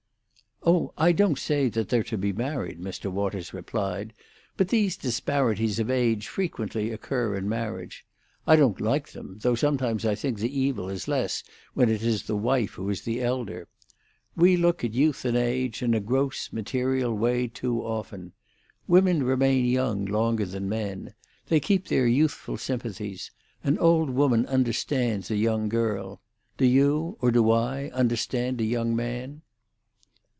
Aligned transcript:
"Oh, 0.63 0.93
I 0.95 1.11
don't 1.11 1.39
say 1.39 1.69
that 1.69 1.89
they're 1.89 2.03
to 2.03 2.19
be 2.19 2.31
married," 2.33 2.79
Mr. 2.79 3.11
Waters 3.11 3.51
replied. 3.51 4.13
"But 4.57 4.67
these 4.67 4.95
disparities 4.95 5.79
of 5.79 5.89
age 5.89 6.27
frequently 6.27 6.91
occur 6.91 7.35
in 7.35 7.49
marriage. 7.49 8.05
I 8.45 8.57
don't 8.57 8.79
like 8.79 9.07
them, 9.11 9.39
though 9.41 9.55
sometimes 9.55 10.05
I 10.05 10.13
think 10.13 10.37
the 10.37 10.55
evil 10.59 10.87
is 10.87 11.07
less 11.07 11.43
when 11.73 11.89
it 11.89 12.03
is 12.03 12.23
the 12.23 12.35
wife 12.37 12.73
who 12.73 12.91
is 12.91 13.01
the 13.01 13.21
elder. 13.23 13.69
We 14.35 14.55
look 14.55 14.83
at 14.83 14.93
youth 14.93 15.25
and 15.25 15.35
age 15.35 15.81
in 15.81 15.95
a 15.95 15.99
gross, 15.99 16.53
material 16.53 17.17
way 17.17 17.47
too 17.47 17.81
often. 17.81 18.33
Women 18.87 19.23
remain 19.23 19.65
young 19.65 20.05
longer 20.05 20.45
than 20.45 20.69
men. 20.69 21.15
They 21.47 21.59
keep 21.59 21.87
their 21.87 22.05
youthful 22.05 22.57
sympathies; 22.57 23.31
an 23.63 23.79
old 23.79 24.11
woman 24.11 24.45
understands 24.45 25.31
a 25.31 25.37
young 25.37 25.69
girl. 25.69 26.21
Do 26.57 26.67
you—or 26.67 27.31
do 27.31 27.49
I—understand 27.49 28.61
a 28.61 28.65
young 28.65 28.95
man?" 28.95 29.41